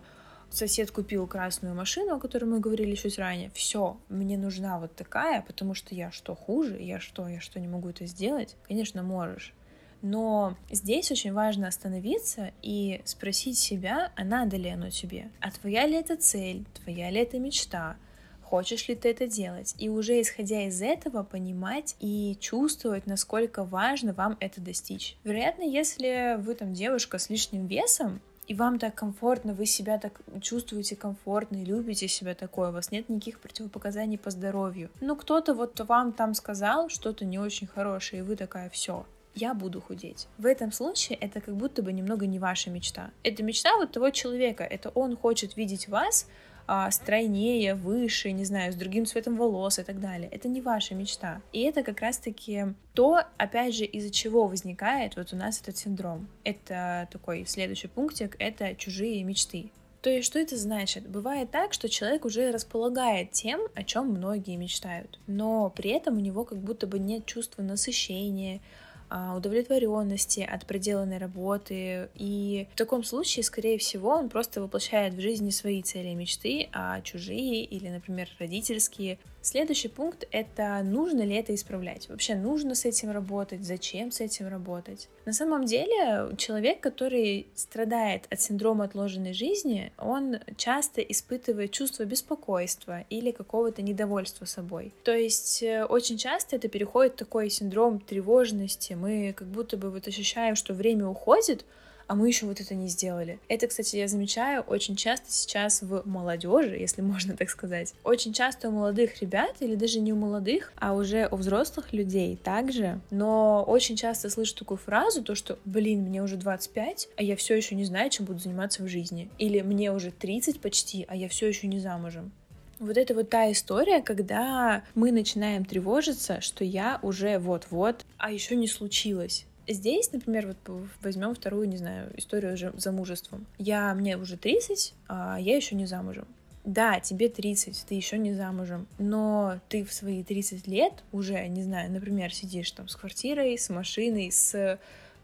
сосед 0.51 0.92
купил 0.92 1.28
красную 1.28 1.75
машину, 1.75 2.16
о 2.16 2.19
которой 2.19 2.46
мы 2.46 2.60
говорили 2.60 2.96
чуть 2.96 3.18
ранее. 3.18 3.51
Все, 3.54 3.98
мне 4.10 4.38
нужна 4.38 4.80
вот 4.80 4.96
такая, 4.96 5.42
потому 5.42 5.74
что 5.74 5.96
я 5.96 6.12
что 6.12 6.36
хуже, 6.36 6.81
я 6.81 7.00
что, 7.00 7.28
я 7.28 7.40
что 7.40 7.60
не 7.60 7.68
могу 7.68 7.90
это 7.90 8.06
сделать? 8.06 8.56
Конечно, 8.68 9.04
можешь. 9.04 9.54
Но 10.01 10.56
здесь 10.72 11.12
очень 11.12 11.34
важно 11.34 11.68
остановиться 11.68 12.51
и 12.62 13.01
спросить 13.04 13.57
себя, 13.57 14.12
а 14.16 14.24
надо 14.24 14.56
ли 14.56 14.69
оно 14.69 14.90
тебе? 14.90 15.30
А 15.42 15.51
твоя 15.51 15.86
ли 15.86 15.96
это 15.96 16.16
цель? 16.16 16.66
Твоя 16.81 17.10
ли 17.10 17.19
это 17.19 17.38
мечта? 17.38 17.98
Хочешь 18.42 18.88
ли 18.88 18.95
ты 18.95 19.10
это 19.10 19.28
делать? 19.28 19.75
И 19.78 19.90
уже 19.90 20.19
исходя 20.22 20.66
из 20.66 20.81
этого 20.81 21.24
понимать 21.24 21.95
и 22.00 22.36
чувствовать, 22.40 23.06
насколько 23.06 23.63
важно 23.63 24.13
вам 24.13 24.38
это 24.40 24.62
достичь. 24.62 25.18
Вероятно, 25.24 25.63
если 25.63 26.38
вы 26.40 26.56
там 26.56 26.74
девушка 26.74 27.19
с 27.19 27.30
лишним 27.30 27.68
весом, 27.68 28.22
и 28.50 28.56
вам 28.56 28.80
так 28.80 28.96
комфортно, 28.96 29.54
вы 29.54 29.68
себя 29.68 30.00
так 30.00 30.19
чувствуете 30.42 30.96
комфортно 30.96 31.57
и 31.57 31.66
любите 31.66 32.07
себя 32.07 32.34
такое, 32.34 32.69
у 32.69 32.74
вас 32.74 32.92
нет 32.92 33.07
никаких 33.07 33.40
противопоказаний 33.40 34.18
по 34.18 34.31
здоровью. 34.31 34.90
Но 35.01 35.16
кто-то 35.16 35.54
вот 35.54 35.80
вам 35.80 36.12
там 36.13 36.34
сказал 36.34 36.90
что-то 36.90 37.25
не 37.25 37.38
очень 37.38 37.68
хорошее, 37.68 38.24
и 38.24 38.26
вы 38.26 38.35
такая, 38.35 38.69
все, 38.71 39.06
я 39.35 39.54
буду 39.54 39.81
худеть. 39.81 40.28
В 40.40 40.47
этом 40.47 40.71
случае 40.71 41.19
это 41.19 41.42
как 41.42 41.56
будто 41.56 41.83
бы 41.83 41.94
немного 41.94 42.26
не 42.26 42.40
ваша 42.40 42.71
мечта. 42.71 43.12
Это 43.24 43.44
мечта 43.44 43.76
вот 43.78 43.92
того 43.92 44.09
человека. 44.09 44.64
Это 44.64 44.90
он 44.90 45.16
хочет 45.16 45.56
видеть 45.56 45.88
вас 45.88 46.28
а, 46.71 46.92
стройнее, 46.92 47.73
выше, 47.73 48.31
не 48.31 48.45
знаю, 48.45 48.71
с 48.71 48.76
другим 48.76 49.07
цветом 49.07 49.35
волос 49.35 49.80
и 49.80 49.83
так 49.83 49.99
далее. 49.99 50.30
Это 50.31 50.47
не 50.47 50.61
ваша 50.61 50.94
мечта. 50.94 51.42
И 51.52 51.61
это 51.61 51.81
как 51.81 51.99
раз-таки 51.99 52.76
то, 52.94 53.23
опять 53.38 53.73
же, 53.73 53.85
из-за 53.85 54.11
чего 54.11 54.45
возникает 54.45 55.16
вот 55.16 55.33
у 55.33 55.35
нас 55.35 55.59
этот 55.59 55.78
синдром. 55.78 56.28
Это 56.44 57.07
такой 57.11 57.45
следующий 57.47 57.88
пунктик, 57.88 58.35
это 58.38 58.76
чужие 58.76 59.23
мечты. 59.23 59.71
То 60.04 60.11
есть, 60.11 60.28
что 60.28 60.38
это 60.38 60.57
значит? 60.57 61.09
Бывает 61.09 61.49
так, 61.49 61.73
что 61.73 61.90
человек 61.90 62.23
уже 62.23 62.52
располагает 62.52 63.31
тем, 63.31 63.61
о 63.73 63.83
чем 63.83 64.09
многие 64.09 64.56
мечтают, 64.56 65.19
но 65.26 65.71
при 65.71 65.90
этом 65.90 66.18
у 66.18 66.21
него 66.21 66.45
как 66.45 66.59
будто 66.59 66.85
бы 66.85 66.99
нет 66.99 67.26
чувства 67.26 67.64
насыщения, 67.64 68.61
удовлетворенности 69.09 70.42
от 70.42 70.66
проделанной 70.66 71.18
работы. 71.18 72.09
И 72.16 72.68
в 72.73 72.78
таком 72.78 73.04
случае, 73.04 73.44
скорее 73.44 73.78
всего, 73.78 74.09
он 74.09 74.30
просто 74.30 74.61
воплощает 74.61 75.13
в 75.13 75.21
жизни 75.21 75.49
свои 75.49 75.81
цели 75.81 76.09
и 76.09 76.16
мечты, 76.16 76.69
а 76.71 77.01
чужие 77.01 77.63
или, 77.63 77.89
например, 77.89 78.30
родительские 78.39 79.18
Следующий 79.42 79.88
пункт— 79.88 80.28
это 80.31 80.81
нужно 80.84 81.22
ли 81.22 81.36
это 81.36 81.56
исправлять. 81.56 82.10
Вообще 82.10 82.36
нужно 82.36 82.76
с 82.76 82.86
этим 82.86 83.12
работать, 83.12 83.64
зачем 83.64 84.12
с 84.12 84.19
этим 84.19 84.48
работать. 84.48 85.08
На 85.26 85.34
самом 85.34 85.66
деле 85.66 86.36
человек, 86.38 86.81
который 86.81 87.48
страдает 87.56 88.26
от 88.30 88.42
синдрома 88.42 88.86
отложенной 88.86 89.34
жизни, 89.34 89.94
он 89.98 90.40
часто 90.58 91.02
испытывает 91.02 91.72
чувство 91.72 92.04
беспокойства 92.04 93.06
или 93.10 93.31
какого-то 93.31 93.81
недовольства 93.81 94.46
собой. 94.46 94.94
То 95.04 95.16
есть 95.16 95.64
э, 95.64 95.86
очень 95.86 96.18
часто 96.18 96.58
это 96.58 96.68
переходит 96.68 97.14
в 97.14 97.18
такой 97.18 97.50
синдром 97.50 98.00
тревожности. 98.00 98.94
Мы 98.94 99.34
как 99.36 99.48
будто 99.48 99.78
бы 99.78 99.90
вот 99.90 100.08
ощущаем, 100.08 100.56
что 100.56 100.74
время 100.74 101.08
уходит, 101.08 101.64
а 102.09 102.16
мы 102.16 102.28
еще 102.28 102.47
вот 102.47 102.59
это 102.59 102.73
не 102.73 102.87
сделали. 102.87 103.39
Это, 103.47 103.68
кстати, 103.68 103.95
я 103.95 104.07
замечаю 104.07 104.63
очень 104.63 104.95
часто 104.95 105.31
сейчас 105.31 105.83
в 105.83 106.01
молодежи, 106.06 106.75
если 106.75 107.01
можно 107.04 107.37
так 107.37 107.49
сказать. 107.51 107.94
Очень 108.04 108.33
часто 108.33 108.69
у 108.69 108.71
молодых 108.71 109.21
ребят, 109.21 109.57
или 109.59 109.75
даже 109.75 109.99
не 109.99 110.11
у 110.11 110.16
молодых, 110.16 110.73
а 110.75 110.94
уже 110.94 111.28
у 111.31 111.35
взрослых 111.35 111.94
людей 111.94 112.35
также, 112.35 112.99
но 113.11 113.63
очень 113.66 113.95
часто 113.95 114.31
слышу 114.31 114.56
такую 114.56 114.80
фразу, 114.80 115.23
то 115.23 115.35
что, 115.35 115.59
блин, 115.66 116.01
мне 116.01 116.23
уже 116.23 116.35
25, 116.35 117.09
а 117.16 117.21
я 117.21 117.35
все 117.35 117.56
еще 117.56 117.75
не 117.75 117.85
знаю, 117.85 118.09
чем 118.09 118.25
буду 118.25 118.39
заниматься 118.39 118.81
в 118.81 118.87
жизни. 118.87 119.30
Или 119.37 119.61
мне 119.61 119.92
уже 119.92 120.09
30 120.09 120.61
почти, 120.61 121.06
а 121.07 121.16
я 121.16 121.30
все 121.30 121.47
еще 121.47 121.68
не 121.68 121.80
замужем. 121.80 122.31
Вот 122.80 122.97
это 122.97 123.13
вот 123.13 123.30
та 123.30 123.51
история, 123.51 124.01
когда 124.01 124.83
мы 124.95 125.11
начинаем 125.11 125.63
тревожиться, 125.66 126.42
что 126.42 126.63
я 126.63 126.97
уже 127.04 127.37
вот-вот, 127.37 128.06
а 128.18 128.31
еще 128.31 128.56
не 128.56 128.68
случилось. 128.68 129.45
Здесь, 129.69 130.11
например, 130.11 130.47
вот 130.47 130.81
возьмем 131.04 131.35
вторую, 131.35 131.69
не 131.69 131.78
знаю, 131.78 132.11
историю 132.18 132.56
уже 132.56 132.73
замужеством. 132.76 133.45
Я, 133.59 133.94
мне 133.94 134.18
уже 134.18 134.35
30, 134.35 134.95
а 135.07 135.38
я 135.40 135.56
еще 135.56 135.76
не 135.76 135.85
замужем. 135.85 136.26
Да, 136.66 136.99
тебе 136.99 137.30
30, 137.30 137.85
ты 137.88 137.95
еще 137.95 138.18
не 138.18 138.33
замужем, 138.33 138.88
но 138.97 139.59
ты 139.69 139.85
в 139.85 139.94
свои 139.94 140.23
30 140.23 140.68
лет 140.68 140.94
уже, 141.11 141.47
не 141.47 141.64
знаю, 141.64 141.92
например, 141.92 142.33
сидишь 142.33 142.71
там 142.71 142.88
с 142.88 142.95
квартирой, 142.95 143.57
с 143.57 143.69
машиной, 143.69 144.31
с 144.31 144.80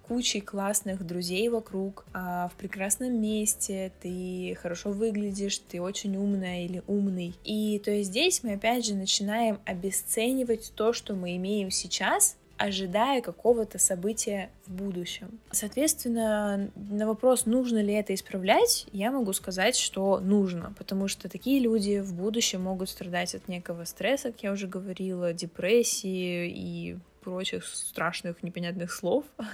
кучей 0.07 0.41
классных 0.41 1.05
друзей 1.05 1.49
вокруг, 1.49 2.05
а 2.13 2.47
в 2.49 2.53
прекрасном 2.53 3.19
месте, 3.19 3.91
ты 4.01 4.55
хорошо 4.61 4.91
выглядишь, 4.91 5.57
ты 5.57 5.81
очень 5.81 6.15
умная 6.15 6.65
или 6.65 6.83
умный. 6.87 7.33
И 7.43 7.81
то 7.83 7.91
есть 7.91 8.11
здесь 8.11 8.43
мы 8.43 8.53
опять 8.53 8.85
же 8.85 8.93
начинаем 8.93 9.59
обесценивать 9.65 10.71
то, 10.75 10.93
что 10.93 11.15
мы 11.15 11.35
имеем 11.35 11.71
сейчас, 11.71 12.37
ожидая 12.57 13.21
какого-то 13.21 13.79
события 13.79 14.49
в 14.65 14.71
будущем. 14.71 15.39
Соответственно, 15.51 16.69
на 16.75 17.07
вопрос, 17.07 17.45
нужно 17.45 17.81
ли 17.81 17.93
это 17.93 18.13
исправлять, 18.13 18.87
я 18.91 19.11
могу 19.11 19.33
сказать, 19.33 19.75
что 19.75 20.19
нужно, 20.19 20.73
потому 20.77 21.07
что 21.07 21.29
такие 21.29 21.59
люди 21.59 21.99
в 21.99 22.13
будущем 22.13 22.61
могут 22.61 22.89
страдать 22.89 23.35
от 23.35 23.47
некого 23.47 23.83
стресса, 23.85 24.31
как 24.31 24.43
я 24.43 24.51
уже 24.51 24.67
говорила, 24.67 25.33
депрессии 25.33 26.49
и 26.49 26.97
прочих 27.21 27.65
страшных 27.65 28.43
непонятных 28.43 28.91
слов. 28.91 29.25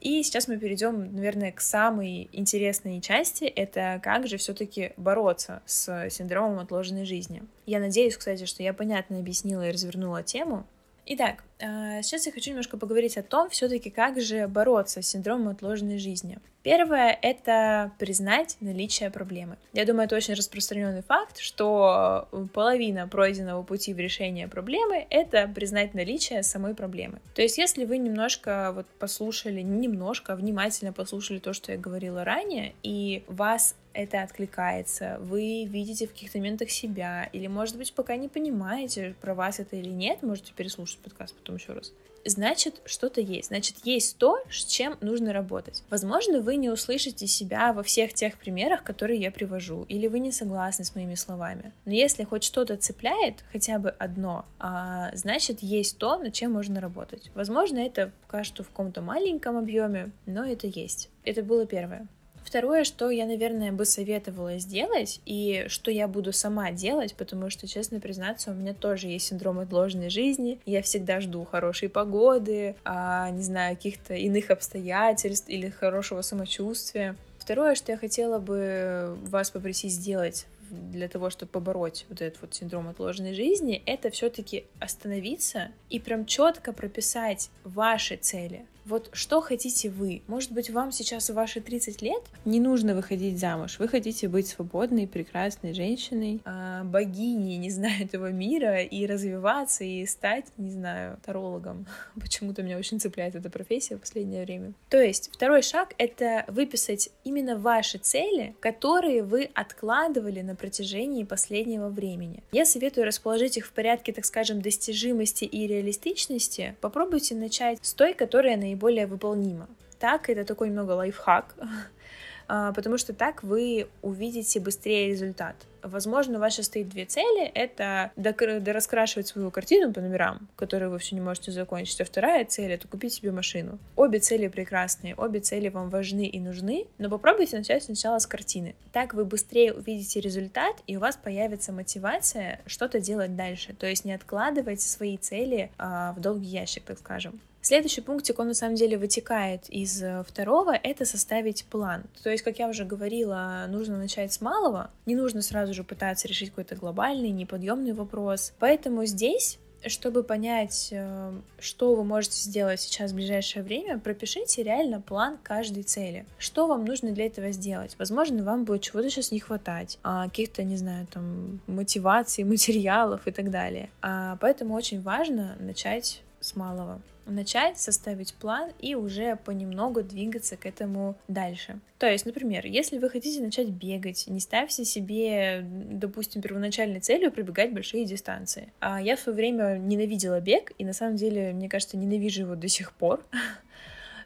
И 0.00 0.22
сейчас 0.22 0.48
мы 0.48 0.56
перейдем, 0.56 1.14
наверное, 1.14 1.52
к 1.52 1.60
самой 1.60 2.30
интересной 2.32 3.02
части. 3.02 3.44
Это 3.44 4.00
как 4.02 4.26
же 4.26 4.38
все-таки 4.38 4.94
бороться 4.96 5.60
с 5.66 6.08
синдромом 6.08 6.58
отложенной 6.58 7.04
жизни. 7.04 7.42
Я 7.66 7.80
надеюсь, 7.80 8.16
кстати, 8.16 8.46
что 8.46 8.62
я 8.62 8.72
понятно 8.72 9.18
объяснила 9.18 9.68
и 9.68 9.72
развернула 9.72 10.22
тему. 10.22 10.66
Итак, 11.12 11.42
а, 11.60 12.02
сейчас 12.02 12.26
я 12.26 12.32
хочу 12.32 12.50
немножко 12.50 12.76
поговорить 12.76 13.16
о 13.18 13.24
том, 13.24 13.50
все-таки 13.50 13.90
как 13.90 14.20
же 14.20 14.46
бороться 14.46 15.02
с 15.02 15.08
синдромом 15.08 15.48
отложенной 15.48 15.98
жизни. 15.98 16.38
Первое— 16.62 17.18
это 17.22 17.90
признать 17.98 18.56
наличие 18.60 19.10
проблемы. 19.10 19.56
Я 19.72 19.84
думаю, 19.86 20.04
это 20.04 20.14
очень 20.14 20.34
распространенный 20.34 21.02
факт, 21.02 21.38
что 21.38 22.28
половина 22.52 23.08
пройденного 23.08 23.64
пути 23.64 23.92
в 23.92 23.98
решение 23.98 24.46
проблемы— 24.46 25.04
это 25.10 25.48
признать 25.48 25.94
наличие 25.94 26.44
самой 26.44 26.76
проблемы. 26.76 27.18
То 27.34 27.42
есть, 27.42 27.58
если 27.58 27.86
вы 27.86 27.98
немножко 27.98 28.70
вот 28.72 28.86
послушали, 29.00 29.62
не 29.62 29.88
немножко, 29.88 30.36
внимательно 30.36 30.92
послушали 30.92 31.40
то, 31.40 31.52
что 31.54 31.72
я 31.72 31.78
говорила 31.78 32.22
ранее, 32.22 32.74
и 32.84 33.24
вас 33.26 33.74
это 33.92 34.22
откликается, 34.22 35.18
вы 35.20 35.64
видите 35.64 36.06
в 36.06 36.12
каких-то 36.12 36.38
моментах 36.38 36.70
себя, 36.70 37.28
или, 37.32 37.46
может 37.46 37.76
быть, 37.76 37.92
пока 37.92 38.16
не 38.16 38.28
понимаете, 38.28 39.14
про 39.20 39.34
вас 39.34 39.60
это 39.60 39.76
или 39.76 39.90
нет, 39.90 40.22
можете 40.22 40.52
переслушать 40.52 40.98
подкаст 40.98 41.34
потом 41.34 41.56
еще 41.56 41.72
раз 41.72 41.92
значит, 42.24 42.80
что-то 42.84 43.20
есть. 43.20 43.48
Значит, 43.48 43.76
есть 43.84 44.18
то, 44.18 44.38
с 44.50 44.64
чем 44.64 44.96
нужно 45.00 45.32
работать. 45.32 45.82
Возможно, 45.90 46.40
вы 46.40 46.56
не 46.56 46.70
услышите 46.70 47.26
себя 47.26 47.72
во 47.72 47.82
всех 47.82 48.14
тех 48.14 48.36
примерах, 48.38 48.82
которые 48.82 49.20
я 49.20 49.30
привожу, 49.30 49.84
или 49.88 50.06
вы 50.06 50.18
не 50.18 50.32
согласны 50.32 50.84
с 50.84 50.94
моими 50.94 51.14
словами. 51.14 51.72
Но 51.84 51.92
если 51.92 52.24
хоть 52.24 52.44
что-то 52.44 52.76
цепляет, 52.76 53.44
хотя 53.52 53.78
бы 53.78 53.90
одно, 53.90 54.44
а, 54.58 55.10
значит, 55.14 55.60
есть 55.60 55.98
то, 55.98 56.18
над 56.18 56.32
чем 56.32 56.52
можно 56.52 56.80
работать. 56.80 57.30
Возможно, 57.34 57.78
это 57.78 58.12
пока 58.22 58.44
что 58.44 58.62
в 58.62 58.68
каком-то 58.68 59.02
маленьком 59.02 59.56
объеме, 59.56 60.10
но 60.26 60.44
это 60.44 60.66
есть. 60.66 61.08
Это 61.24 61.42
было 61.42 61.66
первое. 61.66 62.06
Второе, 62.50 62.82
что 62.82 63.10
я, 63.10 63.26
наверное, 63.26 63.70
бы 63.70 63.84
советовала 63.84 64.58
сделать, 64.58 65.20
и 65.24 65.66
что 65.68 65.92
я 65.92 66.08
буду 66.08 66.32
сама 66.32 66.72
делать, 66.72 67.14
потому 67.14 67.48
что, 67.48 67.68
честно 67.68 68.00
признаться, 68.00 68.50
у 68.50 68.54
меня 68.54 68.74
тоже 68.74 69.06
есть 69.06 69.28
синдром 69.28 69.60
отложенной 69.60 70.10
жизни. 70.10 70.58
Я 70.66 70.82
всегда 70.82 71.20
жду 71.20 71.44
хорошей 71.44 71.88
погоды, 71.88 72.74
а, 72.84 73.30
не 73.30 73.44
знаю, 73.44 73.76
каких-то 73.76 74.14
иных 74.14 74.50
обстоятельств 74.50 75.48
или 75.48 75.68
хорошего 75.68 76.22
самочувствия. 76.22 77.14
Второе, 77.38 77.76
что 77.76 77.92
я 77.92 77.98
хотела 77.98 78.40
бы 78.40 79.16
вас 79.22 79.52
попросить 79.52 79.92
сделать 79.92 80.46
для 80.70 81.06
того, 81.06 81.30
чтобы 81.30 81.52
побороть 81.52 82.04
вот 82.08 82.20
этот 82.20 82.42
вот 82.42 82.52
синдром 82.52 82.88
отложенной 82.88 83.32
жизни, 83.34 83.80
это 83.86 84.10
все-таки 84.10 84.64
остановиться 84.80 85.68
и 85.88 86.00
прям 86.00 86.26
четко 86.26 86.72
прописать 86.72 87.48
ваши 87.62 88.16
цели. 88.16 88.66
Вот 88.90 89.08
что 89.12 89.40
хотите 89.40 89.88
вы? 89.88 90.22
Может 90.26 90.50
быть, 90.50 90.68
вам 90.68 90.90
сейчас 90.90 91.30
в 91.30 91.34
ваши 91.34 91.60
30 91.60 92.02
лет 92.02 92.22
не 92.44 92.58
нужно 92.58 92.96
выходить 92.96 93.38
замуж. 93.38 93.78
Вы 93.78 93.86
хотите 93.86 94.26
быть 94.26 94.48
свободной, 94.48 95.06
прекрасной 95.06 95.74
женщиной, 95.74 96.40
э, 96.44 96.82
богиней, 96.82 97.56
не 97.56 97.70
знаю, 97.70 98.02
этого 98.04 98.32
мира, 98.32 98.82
и 98.82 99.06
развиваться, 99.06 99.84
и 99.84 100.04
стать, 100.06 100.46
не 100.56 100.72
знаю, 100.72 101.18
тарологом. 101.24 101.86
Почему-то 102.20 102.64
меня 102.64 102.78
очень 102.78 102.98
цепляет 102.98 103.36
эта 103.36 103.48
профессия 103.48 103.94
в 103.94 104.00
последнее 104.00 104.44
время. 104.44 104.72
То 104.88 105.00
есть, 105.00 105.30
второй 105.32 105.62
шаг— 105.62 105.94
это 105.98 106.44
выписать 106.48 107.10
именно 107.22 107.56
ваши 107.56 107.98
цели, 107.98 108.56
которые 108.58 109.22
вы 109.22 109.50
откладывали 109.54 110.40
на 110.40 110.56
протяжении 110.56 111.22
последнего 111.22 111.90
времени. 111.90 112.42
Я 112.50 112.64
советую 112.64 113.06
расположить 113.06 113.56
их 113.56 113.66
в 113.66 113.72
порядке, 113.72 114.12
так 114.12 114.24
скажем, 114.24 114.60
достижимости 114.60 115.44
и 115.44 115.68
реалистичности. 115.68 116.74
Попробуйте 116.80 117.36
начать 117.36 117.78
с 117.82 117.94
той, 117.94 118.14
которая 118.14 118.56
наиболее 118.56 118.79
наиболее 118.80 119.06
выполнимо. 119.06 119.68
Так, 119.98 120.30
это 120.30 120.44
такой 120.44 120.68
немного 120.68 120.92
лайфхак, 120.92 121.54
а, 122.48 122.72
потому 122.72 122.96
что 122.96 123.12
так 123.12 123.42
вы 123.42 123.88
увидите 124.02 124.60
быстрее 124.60 125.08
результат. 125.08 125.56
Возможно, 125.82 126.38
у 126.38 126.40
вас 126.40 126.54
сейчас 126.54 126.66
стоит 126.66 126.88
две 126.88 127.04
цели. 127.06 127.46
Это 127.46 128.12
дораскрашивать 128.16 129.26
свою 129.26 129.50
картину 129.50 129.92
по 129.92 130.00
номерам, 130.00 130.48
которые 130.56 130.88
вы 130.88 130.98
все 130.98 131.14
не 131.14 131.20
можете 131.22 131.52
закончить. 131.52 132.00
А 132.00 132.04
вторая 132.04 132.44
цель— 132.44 132.72
это 132.72 132.86
купить 132.88 133.14
себе 133.14 133.30
машину. 133.30 133.78
Обе 133.96 134.18
цели 134.18 134.48
прекрасные, 134.48 135.14
обе 135.14 135.40
цели 135.40 135.68
вам 135.68 135.88
важны 135.90 136.26
и 136.26 136.38
нужны, 136.38 136.86
но 136.98 137.08
попробуйте 137.08 137.56
начать 137.56 137.84
сначала 137.84 138.18
с 138.18 138.26
картины. 138.26 138.74
Так 138.92 139.14
вы 139.14 139.24
быстрее 139.24 139.72
увидите 139.72 140.20
результат, 140.20 140.76
и 140.86 140.96
у 140.96 141.00
вас 141.00 141.16
появится 141.16 141.72
мотивация 141.72 142.60
что-то 142.66 143.00
делать 143.00 143.36
дальше. 143.36 143.74
То 143.74 143.86
есть 143.86 144.04
не 144.04 144.12
откладывать 144.12 144.82
свои 144.82 145.16
цели 145.16 145.70
а, 145.78 146.12
в 146.12 146.20
долгий 146.20 146.48
ящик, 146.48 146.84
так 146.84 146.98
скажем. 146.98 147.40
Следующий 147.62 148.00
пунктик, 148.00 148.38
он 148.38 148.48
на 148.48 148.54
самом 148.54 148.76
деле 148.76 148.96
вытекает 148.96 149.68
из 149.68 150.02
э, 150.02 150.24
второго, 150.26 150.72
это 150.72 151.04
составить 151.04 151.64
план. 151.66 152.04
То 152.22 152.30
есть, 152.30 152.42
как 152.42 152.58
я 152.58 152.68
уже 152.68 152.84
говорила, 152.84 153.66
нужно 153.68 153.98
начать 153.98 154.32
с 154.32 154.40
малого, 154.40 154.90
не 155.04 155.14
нужно 155.14 155.42
сразу 155.42 155.74
же 155.74 155.84
пытаться 155.84 156.26
решить 156.26 156.50
какой-то 156.50 156.76
глобальный, 156.76 157.30
неподъемный 157.30 157.92
вопрос. 157.92 158.54
Поэтому 158.58 159.04
здесь 159.04 159.58
чтобы 159.86 160.22
понять, 160.22 160.90
э, 160.92 161.32
что 161.58 161.94
вы 161.94 162.04
можете 162.04 162.36
сделать 162.36 162.80
сейчас 162.80 163.12
в 163.12 163.14
ближайшее 163.14 163.62
время, 163.62 163.98
пропишите 163.98 164.62
реально 164.62 165.00
план 165.00 165.38
каждой 165.42 165.84
цели. 165.84 166.26
Что 166.38 166.66
вам 166.66 166.84
нужно 166.84 167.12
для 167.12 167.26
этого 167.26 167.50
сделать? 167.52 167.96
Возможно, 167.98 168.44
вам 168.44 168.64
будет 168.64 168.82
чего-то 168.82 169.08
сейчас 169.08 169.32
не 169.32 169.40
хватать, 169.40 169.98
а, 170.02 170.24
каких-то, 170.24 170.62
не 170.64 170.76
знаю, 170.76 171.06
там, 171.06 171.60
мотиваций, 171.66 172.44
материалов 172.44 173.26
и 173.26 173.30
так 173.30 173.50
далее. 173.50 173.88
А, 174.02 174.36
поэтому 174.40 174.74
очень 174.74 175.00
важно 175.00 175.56
начать 175.58 176.22
с 176.40 176.56
малого 176.56 177.00
начать, 177.26 177.78
составить 177.78 178.34
план 178.34 178.70
и 178.78 178.94
уже 178.94 179.36
понемногу 179.36 180.02
двигаться 180.02 180.56
к 180.56 180.66
этому 180.66 181.16
дальше. 181.28 181.78
То 181.98 182.10
есть, 182.10 182.26
например, 182.26 182.66
если 182.66 182.98
вы 182.98 183.08
хотите 183.08 183.40
начать 183.40 183.68
бегать, 183.68 184.26
не 184.26 184.40
ставьте 184.40 184.84
себе, 184.84 185.60
допустим, 185.62 186.42
первоначальной 186.42 187.00
целью 187.00 187.30
пробегать 187.30 187.72
большие 187.72 188.04
дистанции. 188.04 188.72
А 188.80 189.00
я 189.00 189.16
в 189.16 189.20
свое 189.20 189.36
время 189.36 189.78
ненавидела 189.78 190.40
бег, 190.40 190.72
и 190.78 190.84
на 190.84 190.92
самом 190.92 191.16
деле, 191.16 191.52
мне 191.52 191.68
кажется, 191.68 191.96
ненавижу 191.96 192.42
его 192.42 192.54
до 192.54 192.68
сих 192.68 192.92
пор. 192.92 193.24